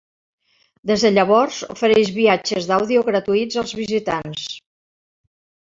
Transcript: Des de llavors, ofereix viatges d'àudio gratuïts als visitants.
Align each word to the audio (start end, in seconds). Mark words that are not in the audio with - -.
Des 0.91 1.03
de 1.07 1.11
llavors, 1.17 1.59
ofereix 1.75 2.09
viatges 2.17 2.71
d'àudio 2.73 3.07
gratuïts 3.11 3.61
als 3.65 3.79
visitants. 3.83 4.53